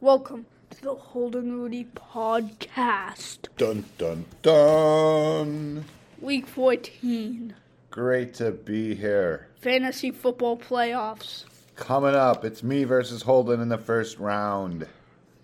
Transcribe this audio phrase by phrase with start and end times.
[0.00, 5.84] Welcome to the Holden Rudy podcast, Dun dun dun.
[6.20, 7.54] week 14,
[7.90, 9.48] Great to be here.
[9.60, 11.44] fantasy football playoffs.
[11.76, 14.86] Coming up, it's me versus Holden in the first round.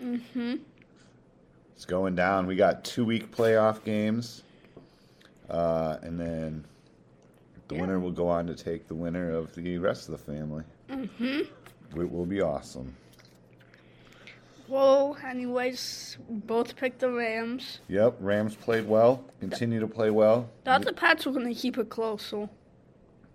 [0.03, 0.57] Mm-hmm.
[1.75, 2.47] It's going down.
[2.47, 4.43] We got two week playoff games.
[5.49, 6.65] Uh, and then
[7.69, 7.81] the Yeah.
[7.83, 10.65] winner will go on to take the winner of the rest of the family.
[10.89, 11.41] Mm-hmm.
[12.01, 12.95] It will be awesome.
[14.69, 17.81] Well, anyways, both picked the Rams.
[17.89, 20.49] Yep, Rams played well, continue to play well.
[20.65, 22.49] Thought The Pats were going to keep it close, so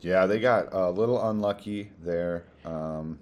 [0.01, 2.45] Yeah, they got a little unlucky there.
[2.65, 3.19] Um,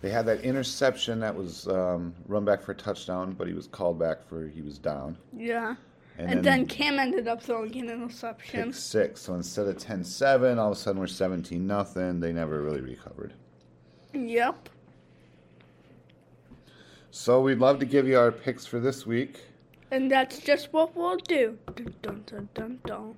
[0.00, 3.66] they had that interception that was um, run back for a touchdown, but he was
[3.66, 5.16] called back for he was down.
[5.36, 5.74] yeah.
[6.18, 8.64] And, And, then, Cam ended up throwing an interception.
[8.66, 9.22] pick six.
[9.22, 12.20] So instead of 10-7, all of a sudden we're 17 nothing.
[12.20, 13.32] They never really recovered.
[14.12, 14.68] Yep.
[17.10, 19.44] So we'd love to give you our picks for this week.
[19.90, 21.58] And that's just what we'll do.
[21.74, 23.14] Dun, dun, dun, dun, dun.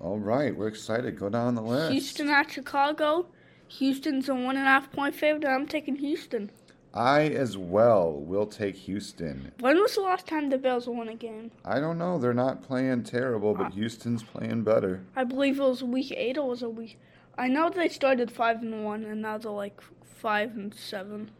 [0.00, 1.18] All right, we're excited.
[1.18, 1.92] Go down the list.
[1.92, 3.26] Houston at Chicago.
[3.68, 5.46] Houston's a one and a half point favorite.
[5.46, 6.50] I'm taking Houston.
[6.94, 9.52] I as well will take Houston.
[9.60, 11.52] When was the last time the Bills won a game?
[11.64, 12.18] I don't know.
[12.18, 15.04] They're not playing terrible, but uh, Houston's playing better.
[15.14, 16.98] I believe it was week eight or was it week?
[17.38, 21.30] I know they started five and one and now they're like five and seven.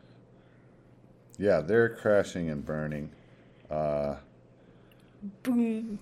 [1.41, 3.11] Yeah, they're crashing and burning.
[3.71, 4.17] Uh,
[5.43, 5.99] Boom.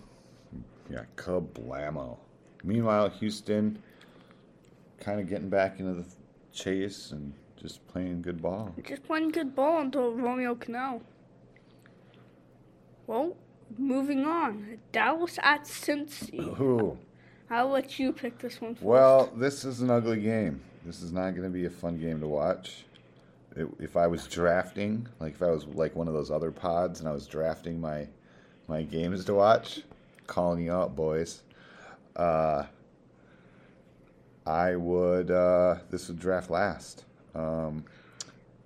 [0.91, 2.19] Yeah, kablamo.
[2.64, 3.81] Meanwhile, Houston
[4.98, 6.06] kind of getting back into the
[6.53, 8.75] chase and just playing good ball.
[8.84, 11.03] Just playing good ball until Romeo Crennel.
[13.06, 13.36] Well,
[13.78, 14.78] moving on.
[14.91, 16.41] Dallas at Cincy.
[16.61, 16.98] Ooh.
[17.48, 18.84] I'll let you pick this one first.
[18.84, 20.62] Well, this is an ugly game.
[20.84, 22.84] This is not going to be a fun game to watch.
[23.59, 27.01] It, if I was drafting, like if I was like one of those other pods
[27.01, 28.06] and I was drafting my
[28.69, 29.83] my games to watch,
[30.27, 31.42] calling you out, boys.
[32.15, 32.65] Uh,
[34.47, 35.31] I would.
[35.31, 37.05] Uh, this would draft last.
[37.34, 37.84] Um,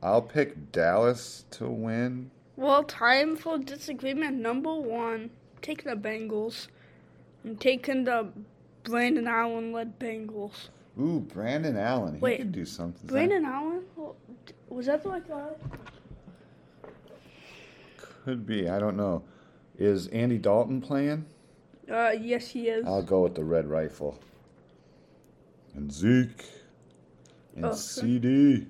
[0.02, 2.30] I'll pick Dallas to win.
[2.56, 5.30] Well, time for disagreement number one.
[5.60, 6.68] Taking the Bengals.
[7.44, 8.28] I'm taking the
[8.84, 10.68] Brandon Allen led Bengals.
[11.00, 12.14] Ooh, Brandon Allen.
[12.14, 13.06] He Wait, could do something.
[13.06, 13.82] Brandon Allen?
[13.96, 14.16] Well,
[14.68, 15.54] Was that the like a.
[18.24, 18.68] Could be.
[18.68, 19.22] I don't know.
[19.78, 21.24] Is Andy Dalton playing?
[21.90, 22.86] Uh, yes, he is.
[22.86, 24.18] I'll go with the red rifle.
[25.74, 26.44] And Zeke.
[27.56, 27.76] And Okay.
[27.76, 28.66] CD.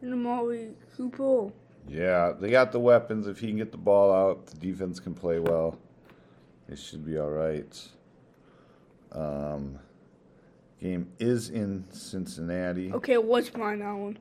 [0.00, 1.52] And Amari Cooper.
[1.88, 3.26] Yeah, they got the weapons.
[3.26, 5.76] If he can get the ball out, the defense can play well.
[6.72, 7.88] It should be all right.
[9.12, 9.78] Um,
[10.80, 12.90] game is in Cincinnati.
[12.90, 14.18] Okay, it was Brian Allen.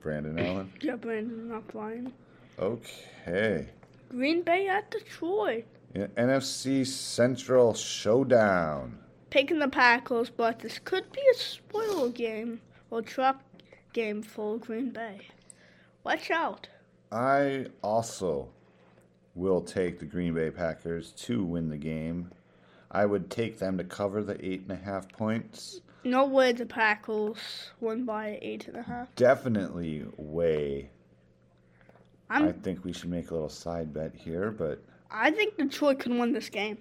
[0.00, 0.72] Brandon Allen.
[0.80, 2.10] Yeah, Brandon, not Brian.
[2.58, 3.68] Okay.
[4.08, 5.66] Green Bay at Detroit.
[5.94, 8.98] Yeah, NFC Central Showdown.
[9.28, 13.42] Picking the Packers, but this could be a spoiler game or trap
[13.92, 15.20] game for Green Bay.
[16.02, 16.66] Watch out.
[17.10, 18.48] I also
[19.34, 22.30] will take the Green Bay Packers to win the game.
[22.90, 25.80] I would take them to cover the eight and a half points.
[26.04, 29.14] No way the Packers won by eight and a half.
[29.16, 30.90] Definitely way.
[32.28, 36.00] I'm, I think we should make a little side bet here, but I think Detroit
[36.00, 36.78] can win this game.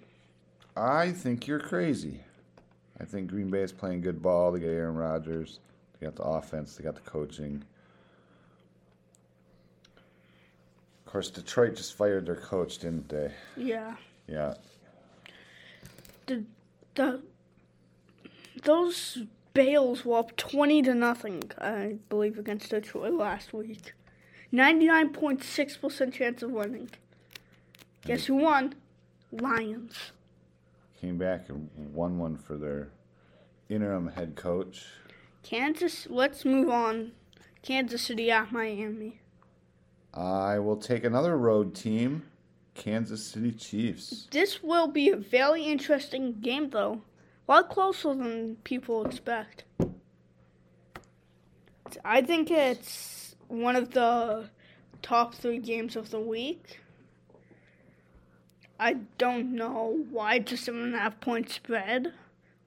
[0.75, 2.21] I think you're crazy.
[2.99, 4.51] I think Green Bay is playing good ball.
[4.51, 5.59] They got Aaron Rodgers.
[5.99, 6.75] They got the offense.
[6.75, 7.63] They got the coaching.
[11.11, 13.33] Of course, Detroit just fired their coach, didn't they?
[13.57, 13.97] Yeah.
[14.27, 14.53] Yeah.
[16.25, 16.45] The
[16.95, 17.21] the
[18.63, 19.17] those
[19.53, 23.91] Bears were up twenty to nothing, I believe, against Detroit last week.
[24.53, 26.89] Ninety nine point six percent chance of winning.
[28.05, 28.75] Guess who won?
[29.33, 30.13] Lions.
[31.01, 32.87] Came back and won one for their
[33.67, 34.85] interim head coach.
[35.43, 36.07] Kansas.
[36.09, 37.11] Let's move on.
[37.63, 39.19] Kansas City at Miami.
[40.13, 42.23] I will take another road team,
[42.73, 44.27] Kansas City Chiefs.
[44.31, 47.01] This will be a very interesting game, though.
[47.47, 49.63] A lot closer than people expect.
[52.03, 54.49] I think it's one of the
[55.01, 56.79] top three games of the week.
[58.79, 62.13] I don't know why just seven and a half point spread.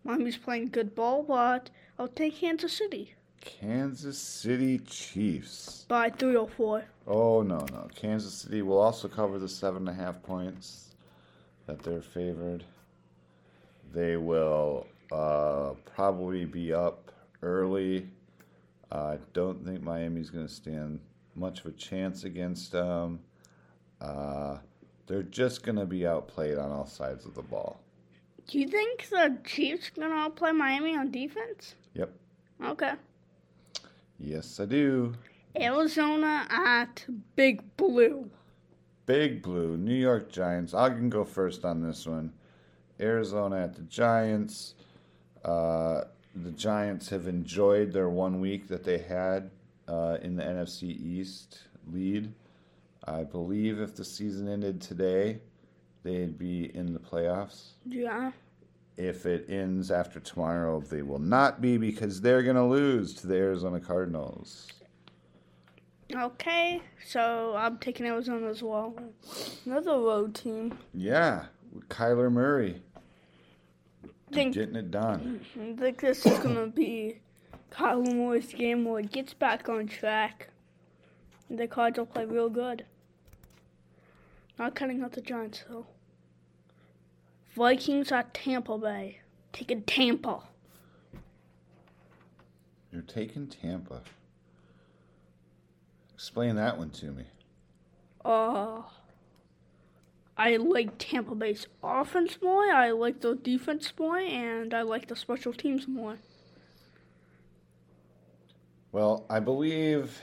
[0.04, 3.14] Miami's playing good ball, but I'll take Kansas City
[3.44, 5.84] Kansas City Chiefs.
[5.88, 6.84] by three or four.
[7.06, 7.88] Oh no no!
[7.94, 10.94] Kansas City will also cover the seven and a half points
[11.66, 12.64] that they're favored.
[13.92, 17.12] They will uh, probably be up
[17.42, 18.08] early
[18.94, 21.00] I don't think Miami's going to stand
[21.34, 23.18] much of a chance against them.
[24.00, 24.58] Uh,
[25.06, 27.80] they're just going to be outplayed on all sides of the ball.
[28.46, 31.74] Do you think the Chiefs gonna outplay Miami on defense?
[31.94, 32.12] Yep.
[32.62, 32.92] Okay.
[34.18, 35.14] Yes, I do.
[35.58, 37.04] Arizona at
[37.36, 38.30] Big Blue.
[39.06, 40.74] Big Blue, New York Giants.
[40.74, 42.32] I can go first on this one.
[43.00, 44.74] Arizona at the Giants.
[45.44, 49.50] Uh, the Giants have enjoyed their one week that they had
[49.86, 51.58] uh, in the NFC East
[51.92, 52.32] lead.
[53.06, 55.40] I believe if the season ended today,
[56.02, 57.72] they'd be in the playoffs.
[57.84, 58.32] Yeah.
[58.96, 63.26] If it ends after tomorrow, they will not be because they're going to lose to
[63.26, 64.68] the Arizona Cardinals.
[66.14, 68.94] Okay, so I'm taking Arizona as well.
[69.66, 70.78] Another road team.
[70.92, 71.46] Yeah,
[71.88, 72.82] Kyler Murray
[74.32, 75.40] Think, getting it done.
[75.60, 77.20] I think this is gonna be
[77.70, 80.48] Kyler Murray's game where he gets back on track.
[81.50, 82.84] The Cards will play real good.
[84.58, 85.86] Not cutting out the Giants though.
[87.54, 89.20] Vikings at Tampa Bay.
[89.52, 90.40] Taking Tampa.
[92.90, 94.02] You're taking Tampa.
[96.14, 97.24] Explain that one to me.
[98.24, 98.82] Uh,
[100.36, 102.64] I like Tampa Bay's offense more.
[102.72, 106.18] I like the defense more, and I like the special teams more.
[108.90, 110.20] Well, I believe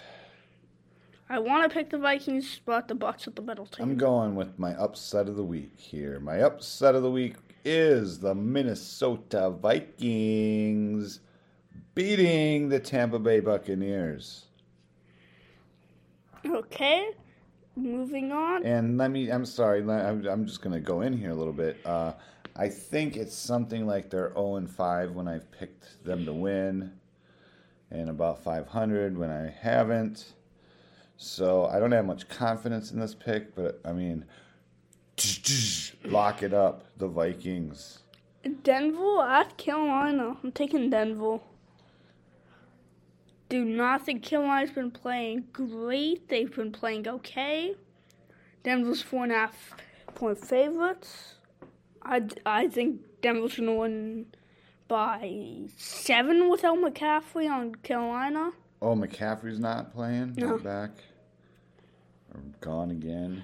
[1.31, 3.91] I want to pick the Vikings, but the Bucks are the better team.
[3.91, 6.19] I'm going with my upset of the week here.
[6.19, 11.21] My upset of the week is the Minnesota Vikings
[11.95, 14.47] beating the Tampa Bay Buccaneers.
[16.45, 17.11] Okay,
[17.77, 18.65] moving on.
[18.65, 21.53] And let me, I'm sorry, I'm, I'm just going to go in here a little
[21.53, 21.77] bit.
[21.85, 22.11] Uh,
[22.57, 26.91] I think it's something like they're 0 and 5 when I've picked them to win,
[27.89, 30.33] and about 500 when I haven't.
[31.23, 34.25] So I don't have much confidence in this pick, but I mean,
[36.03, 37.99] lock it up, the Vikings.
[38.63, 40.37] Denver at Carolina.
[40.43, 41.37] I'm taking Denver.
[43.49, 46.27] Do not think Carolina's been playing great.
[46.27, 47.75] They've been playing okay.
[48.63, 49.75] Denver's four and a half
[50.15, 51.35] point favorites.
[52.01, 54.25] I, I think Denver's going to win
[54.87, 58.53] by seven without McCaffrey on Carolina.
[58.81, 60.33] Oh, McCaffrey's not playing?
[60.35, 60.47] No.
[60.47, 60.91] Not back?
[62.61, 63.43] Gone again?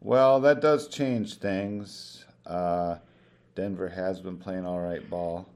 [0.00, 2.24] Well, that does change things.
[2.46, 2.96] Uh,
[3.54, 5.48] Denver has been playing all right ball.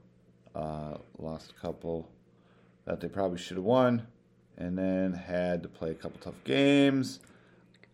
[0.55, 2.09] Uh, lost a couple
[2.85, 4.05] that they probably should have won,
[4.57, 7.19] and then had to play a couple tough games.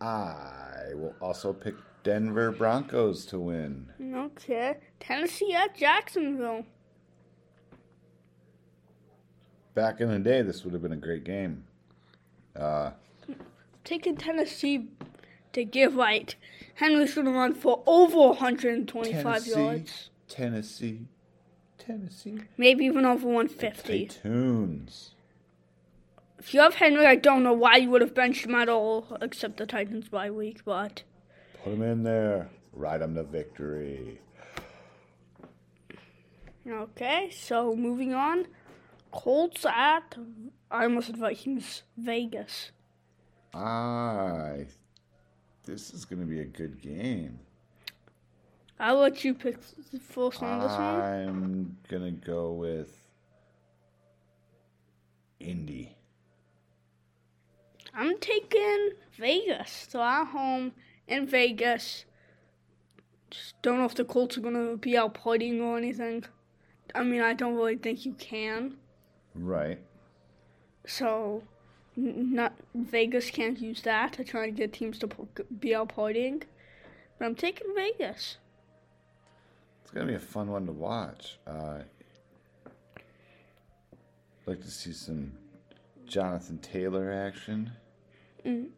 [0.00, 3.86] I will also pick Denver Broncos to win.
[4.14, 4.78] Okay.
[4.98, 6.64] Tennessee at Jacksonville.
[9.74, 11.64] Back in the day, this would have been a great game.
[12.56, 12.90] Uh,
[13.90, 14.86] Taking Tennessee
[15.52, 16.36] to give right.
[16.76, 19.50] Henry's going to run for over 125 Tennessee.
[19.50, 20.10] yards.
[20.28, 21.00] Tennessee,
[21.76, 22.38] Tennessee.
[22.56, 24.06] Maybe even over Hey, 150.
[24.06, 25.16] tunes.
[26.38, 29.18] If you have Henry, I don't know why you would have benched him at all,
[29.20, 31.02] except the Titans bye week, but
[31.64, 32.48] Put him in there.
[32.72, 34.20] Ride him to victory.
[36.64, 37.28] okay.
[37.36, 38.46] So moving on,
[39.10, 40.16] Colts at
[40.70, 42.70] I almost said Vikings Vegas.
[43.54, 44.66] I.
[45.64, 47.38] This is going to be a good game.
[48.78, 49.58] I'll let you pick
[49.92, 50.80] the first on this one.
[50.80, 52.96] I'm going to go with
[55.38, 55.96] Indy.
[57.94, 59.86] I'm taking Vegas.
[59.90, 60.72] So at home
[61.08, 62.04] in Vegas.
[63.30, 66.24] Just don't know if the Colts are gonna be out partying or anything.
[66.94, 68.76] I mean, I don't really think you can.
[69.34, 69.78] Right.
[70.86, 71.44] So,
[72.00, 75.08] not Vegas can't use that to try and get teams to
[75.58, 76.42] be out partying.
[77.18, 78.38] But I'm taking Vegas.
[79.82, 81.38] It's going to be a fun one to watch.
[81.46, 81.80] Uh,
[84.46, 85.32] like to see some
[86.06, 87.72] Jonathan Taylor action.
[88.44, 88.68] Mm?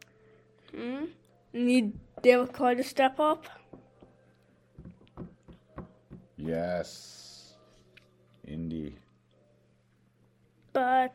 [1.53, 3.47] Need Derek Carr to step up.
[6.37, 7.55] Yes.
[8.47, 8.97] Indy.
[10.73, 11.15] But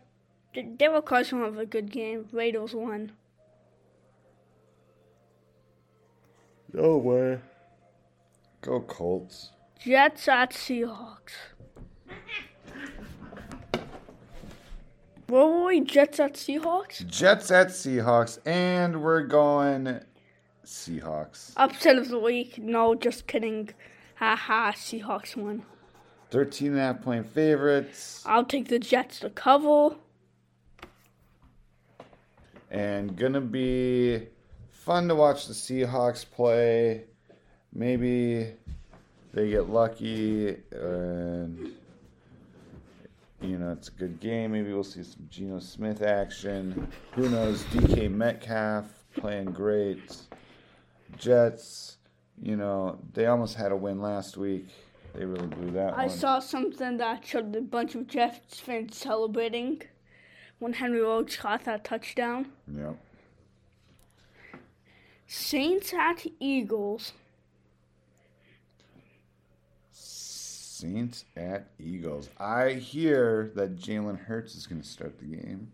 [0.53, 2.27] D- Derek Carr's gonna have a good game.
[2.31, 3.11] Raiders won.
[6.73, 7.39] No way.
[8.61, 9.51] Go Colts.
[9.79, 11.33] Jets at Seahawks.
[15.27, 15.81] What were we?
[15.81, 17.05] Jets at Seahawks?
[17.05, 19.99] Jets at Seahawks, and we're going
[20.65, 21.51] Seahawks.
[21.57, 22.57] Upset of the week.
[22.57, 23.69] No, just kidding.
[24.15, 25.63] Haha, Seahawks won.
[26.31, 28.23] 13 and a half point favorites.
[28.25, 29.95] I'll take the Jets to cover.
[32.71, 34.27] And gonna be
[34.69, 37.03] fun to watch the Seahawks play.
[37.73, 38.53] Maybe
[39.33, 41.71] they get lucky and
[43.41, 44.51] you know it's a good game.
[44.53, 46.87] Maybe we'll see some Geno Smith action.
[47.13, 47.63] Who knows?
[47.65, 50.15] DK Metcalf playing great.
[51.17, 51.97] Jets,
[52.41, 54.67] you know, they almost had a win last week.
[55.13, 56.09] They really blew that I one.
[56.09, 59.81] saw something that showed a bunch of Jets fans celebrating
[60.59, 62.47] when Henry Ruggs caught that touchdown.
[62.67, 62.97] Yep.
[65.27, 67.13] Saints at Eagles.
[69.91, 72.29] Saints at Eagles.
[72.37, 75.71] I hear that Jalen Hurts is going to start the game.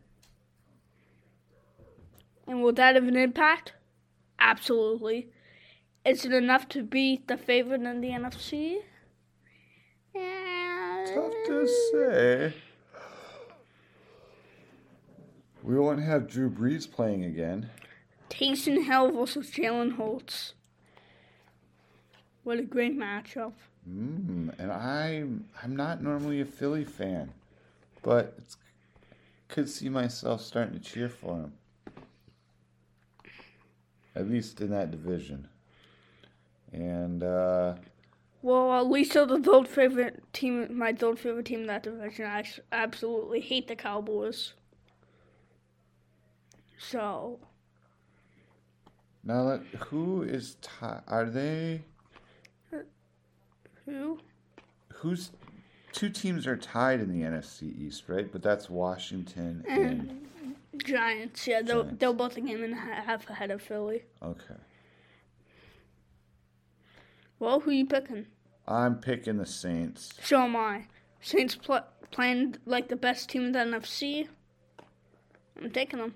[2.47, 3.73] And will that have an impact?
[4.39, 5.29] Absolutely.
[6.05, 8.79] Is it enough to beat the favorite in the NFC?
[10.13, 12.53] Tough to say.
[15.63, 17.69] We won't have Drew Brees playing again.
[18.29, 20.53] Taysom Hill versus Jalen Hurts.
[22.43, 23.53] What a great matchup.
[23.89, 27.31] Mm, and I'm I'm not normally a Philly fan,
[28.01, 28.57] but it's,
[29.47, 31.53] could see myself starting to cheer for him.
[34.15, 35.47] At least in that division.
[36.73, 37.75] And uh,
[38.41, 42.25] Well, at least they're the third favorite team, my third favorite team in that division.
[42.25, 42.43] I
[42.73, 44.53] absolutely hate the Cowboys.
[46.89, 47.39] So,
[49.23, 51.81] now, let, who is ti Are they?
[53.85, 54.19] who?
[54.95, 55.31] Who's
[55.93, 58.29] two teams are tied in the NFC East, right?
[58.29, 60.27] But that's Washington eh, and
[60.77, 61.47] Giants.
[61.47, 61.99] Yeah, they're, Giants.
[61.99, 64.03] they're both a game and a half ahead of Philly.
[64.21, 64.55] okay.
[67.39, 68.25] Well, who you picking?
[68.67, 70.13] I'm picking the Saints.
[70.21, 70.85] So am I.
[71.19, 74.27] Saints pl- playing like the best team in the NFC.
[75.61, 76.13] I'm taking them.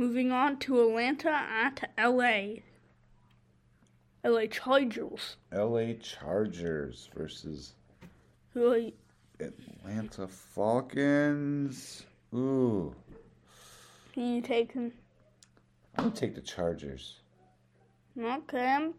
[0.00, 2.62] Moving on to Atlanta at LA.
[4.24, 5.36] LA Chargers.
[5.52, 5.92] L.A.
[5.92, 7.74] Chargers versus
[8.54, 12.06] Who are Atlanta Falcons.
[12.32, 12.94] Ooh,
[14.14, 14.90] you taking?
[15.98, 17.18] I'm gonna take the Chargers.
[18.18, 18.94] Okay, I'm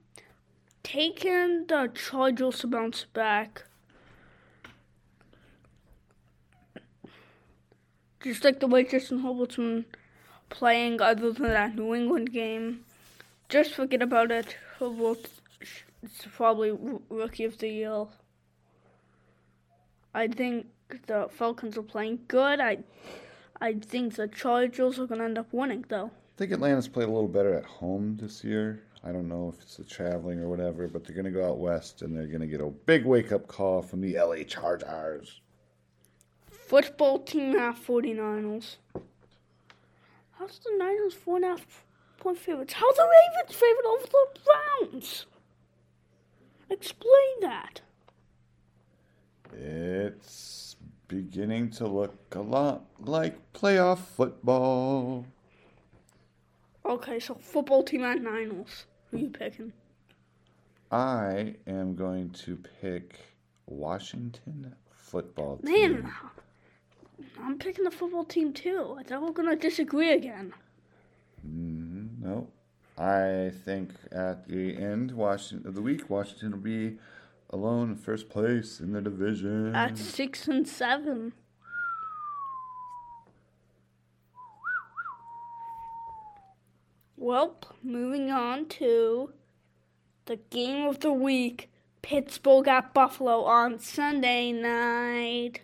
[0.83, 3.63] taking the Chargers to bounce back.
[8.19, 9.85] Just like the way Justin Herbert's been
[10.51, 12.85] playing, other than that New England game,
[13.49, 14.55] just forget about it.
[14.79, 16.77] Is probably
[17.09, 18.05] rookie of the year.
[20.13, 20.67] I think
[21.07, 22.59] the Falcons are playing good.
[22.59, 22.79] I,
[23.59, 26.07] I think the Chargers are gonna end up winning though.
[26.07, 28.83] I think Atlanta's played a little better at home this year.
[29.03, 32.01] I don't know if it's the traveling or whatever, but they're gonna go out west
[32.01, 34.43] and they're gonna get a big wake up call from the L.A.
[34.43, 35.41] Chargers.
[36.49, 38.77] Football team at 49ers.
[40.41, 41.85] How's the Niners four and a half
[42.17, 42.73] point favorites?
[42.73, 45.27] How's the Ravens favorite over the Browns?
[46.67, 47.81] Explain that.
[49.53, 55.27] It's beginning to look a lot like playoff football.
[56.87, 58.87] Okay, so football team at Niners.
[59.11, 59.73] Who are you picking?
[60.91, 63.19] I am going to pick
[63.67, 66.01] Washington football team.
[66.01, 66.11] Man,
[67.41, 68.95] I'm picking the football team too.
[68.99, 70.53] I thought we are gonna disagree again.
[71.47, 72.47] Mm, no.
[72.97, 76.97] I think at the end Washington, of the week, Washington will be
[77.49, 79.75] alone in first place in the division.
[79.75, 81.33] At six and seven.
[87.17, 89.31] Well, moving on to
[90.25, 91.69] the game of the week
[92.01, 95.61] Pittsburgh at Buffalo on Sunday night.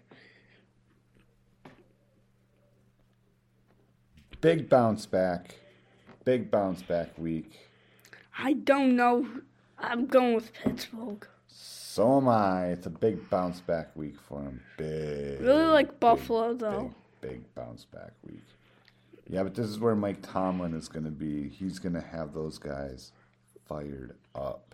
[4.41, 5.56] Big bounce back.
[6.24, 7.58] Big bounce back week.
[8.38, 9.27] I don't know.
[9.79, 11.27] I'm going with Pittsburgh.
[11.48, 12.67] So am I.
[12.67, 14.62] It's a big bounce back week for him.
[14.77, 15.41] Big.
[15.41, 16.94] Really like big, Buffalo, though.
[17.20, 18.44] Big, big bounce back week.
[19.27, 21.50] Yeah, but this is where Mike Tomlin is going to be.
[21.50, 23.12] He's going to have those guys
[23.67, 24.66] fired up.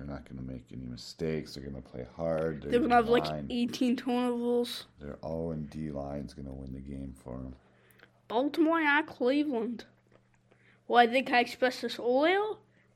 [0.00, 1.54] They're not going to make any mistakes.
[1.54, 2.62] They're going to play hard.
[2.62, 4.86] They're Their going to have like line- 18 turnovers.
[4.98, 7.54] Their O and D line's going to win the game for them.
[8.26, 9.84] Baltimore at Cleveland.
[10.88, 12.40] Well, I think I expressed this earlier,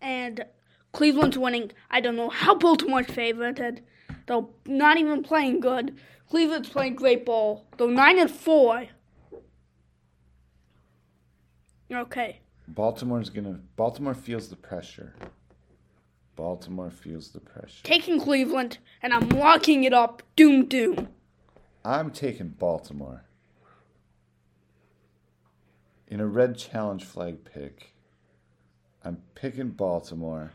[0.01, 0.47] and
[0.93, 1.73] Cleveland's winning.
[1.91, 3.83] I don't know how Baltimore's favored.
[4.27, 5.99] They're not even playing good.
[6.31, 7.67] Cleveland's playing great ball.
[7.77, 8.87] They're nine and four.
[11.93, 13.61] Okay, Baltimore's going to.
[13.77, 15.15] Baltimore feels the pressure.
[16.37, 17.83] Baltimore feels the pressure.
[17.85, 20.23] taking Cleveland, and I'm locking it up.
[20.37, 21.09] Doom, doom.
[21.85, 23.25] I'm taking Baltimore.
[26.09, 27.93] In a red challenge flag pick,
[29.05, 30.53] I'm picking Baltimore.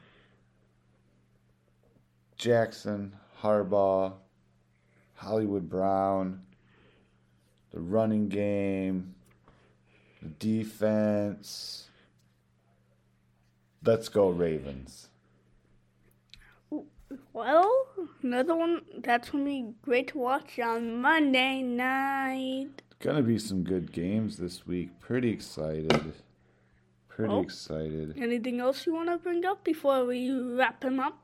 [2.38, 4.14] Jackson, Harbaugh,
[5.16, 6.42] Hollywood Brown,
[7.72, 9.14] the running game,
[10.22, 11.90] the defense.
[13.84, 15.09] Let's go, Ravens.
[17.44, 17.86] Well,
[18.22, 22.82] another one that's gonna be great to watch on Monday night.
[23.00, 25.00] Gonna be some good games this week.
[25.00, 26.16] Pretty excited.
[27.08, 27.40] Pretty Oh.
[27.42, 28.18] excited.
[28.18, 31.18] Anything else you want to bring up before we wrap him up?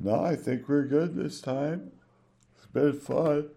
[0.00, 1.90] No, I think we're good this time.
[2.56, 3.50] It's been fun.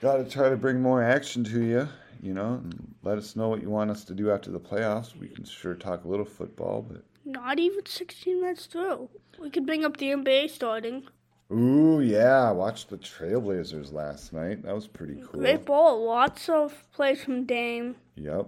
[0.00, 1.88] Got to try to bring more action to you,
[2.22, 5.14] you know, and let us know what you want us to do after the playoffs.
[5.14, 9.10] We can sure talk a little football, but Not even 16 minutes through.
[9.40, 11.04] We could bring up the NBA starting.
[11.52, 14.62] ooh, yeah, I watched the Trailblazers last night.
[14.62, 15.40] That was pretty cool.
[15.40, 16.04] Great ball.
[16.04, 17.96] Lots of plays from Dame.
[18.16, 18.46] Yep.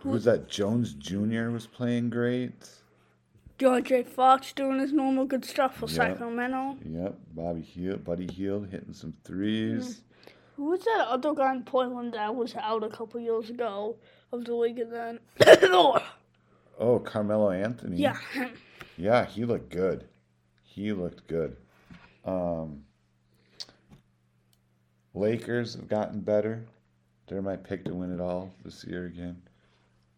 [0.00, 0.48] Who was that?
[0.48, 1.50] Jones Jr.
[1.50, 2.68] was playing great.
[3.58, 5.94] George Fox doing his normal good stuff for Yeah.
[5.94, 6.76] Sacramento.
[6.84, 9.98] Yep, Bobby Heel, Buddy Hield hitting some threes.
[9.98, 10.00] Hmm.
[10.56, 13.96] Who was that other guy in Portland that was out a couple years ago
[14.32, 15.18] of the league and then?
[16.76, 17.98] Oh, Carmelo Anthony.
[17.98, 18.16] yeah.
[18.96, 20.04] Yeah, he looked good.
[20.62, 21.56] He looked good.
[22.24, 22.84] Um,
[25.14, 26.64] Lakers have gotten better.
[27.26, 29.40] They're my pick to win it all this year again.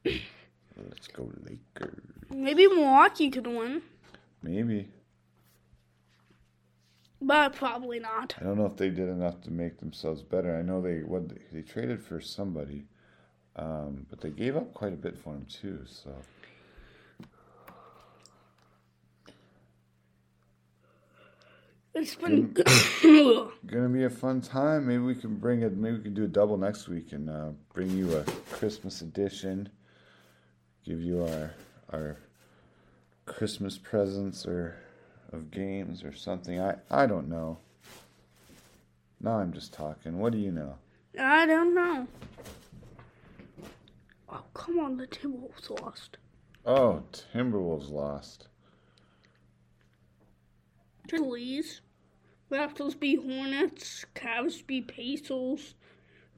[0.05, 2.01] Let's go Lakers.
[2.31, 3.83] Maybe Milwaukee could win,
[4.43, 4.89] Maybe.
[7.23, 8.35] but probably not.
[8.41, 10.57] I don't know if they did enough to make themselves better.
[10.57, 12.85] I know they what they, they traded for somebody,
[13.57, 15.81] um, but they gave up quite a bit for him too.
[15.87, 16.11] So
[21.99, 22.53] It's been
[23.67, 24.87] gonna be a fun time.
[24.87, 25.75] Maybe we can bring it.
[25.79, 29.71] Maybe we can do a double next week and uh, bring you a Christmas edition.
[30.85, 31.55] Give you our
[31.95, 32.19] our
[33.25, 34.77] Christmas presents or
[35.33, 36.61] of games or something.
[36.61, 37.61] I I don't know.
[39.19, 40.19] Now I'm just talking.
[40.19, 40.75] What do you know?
[41.19, 42.07] I don't know.
[44.29, 46.19] Oh come on, the Timberwolves lost.
[46.67, 48.49] Oh, Timberwolves lost.
[51.09, 51.81] Please.
[52.51, 54.07] Raptors beat Hornets.
[54.15, 55.75] Cavs beat Pacers.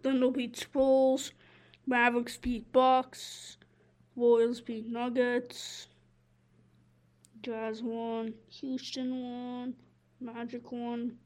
[0.02, 1.32] Thunder beat Spurs.
[1.86, 3.58] Mavericks beat Bucks.
[4.14, 5.88] Warriors beat Nuggets.
[7.42, 8.34] Jazz won.
[8.48, 9.74] Houston won.
[10.20, 11.16] Magic won.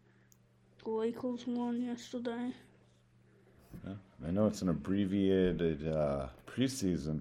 [0.85, 2.53] The Lakers won yesterday.
[3.87, 3.95] Yeah,
[4.27, 7.21] I know it's an abbreviated uh, preseason.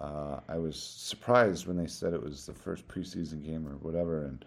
[0.00, 4.24] Uh, I was surprised when they said it was the first preseason game or whatever,
[4.24, 4.44] and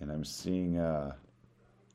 [0.00, 1.14] and I'm seeing uh,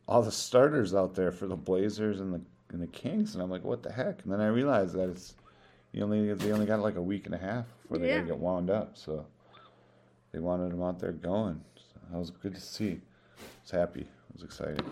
[0.10, 2.42] all the starters out there for the Blazers and the
[2.72, 4.24] and the Kings, and I'm like, what the heck?
[4.24, 5.36] And then I realized that it's
[5.92, 8.22] you only they only got like a week and a half before they Yeah.
[8.24, 9.26] get wound up, so
[10.32, 11.62] they wanted them out there going.
[11.76, 13.02] So that was good to see.
[13.38, 14.02] I was happy.
[14.02, 14.84] I was excited.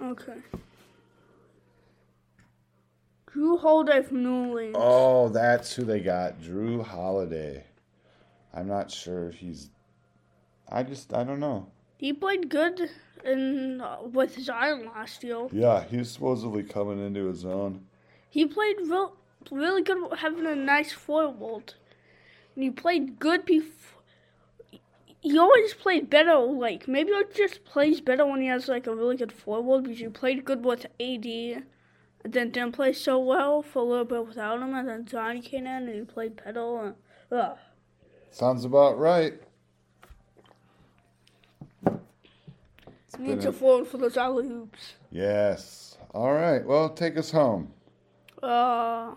[0.00, 0.36] Okay.
[3.30, 4.76] Jrue Holiday from New Orleans.
[4.78, 6.40] Oh, that's who they got.
[6.40, 7.64] Jrue Holiday.
[8.54, 9.70] I'm not sure if he's.
[10.68, 11.66] I just I don't know.
[11.96, 12.90] He played good
[13.24, 15.48] in uh, with Zion last year.
[15.52, 17.86] Yeah, he's supposedly coming into his own.
[18.28, 19.16] He played real,
[19.50, 21.74] really good, having a nice forward.
[22.54, 24.00] And he played good before.
[25.20, 26.36] He always played better.
[26.36, 30.00] Like maybe he just plays better when he has like a really good forward because
[30.00, 31.64] he played good with AD, and
[32.32, 35.66] then didn't play so well for a little bit without him, and then Zion came
[35.66, 36.84] in and he played better.
[36.84, 36.94] And,
[37.32, 37.56] ugh.
[38.30, 39.40] Sounds about right.
[43.14, 43.52] It's been Needs a- a
[43.84, 44.94] for those alley oops.
[45.10, 45.96] yes.
[46.12, 46.64] All right.
[46.64, 47.72] Well, take us home.
[48.42, 49.14] Uh,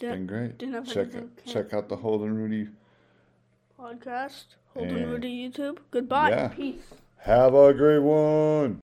[0.00, 0.58] Been great.
[0.58, 1.30] Check anything.
[1.46, 2.68] check out the Holden Rudy.
[3.78, 4.44] podcast.
[4.74, 5.78] Holden And- Rudy YouTube.
[5.90, 6.30] Goodbye.
[6.30, 6.48] Yeah.
[6.48, 6.82] Peace.
[7.18, 8.72] Have a great one.